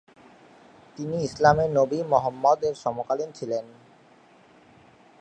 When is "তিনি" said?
0.97-1.17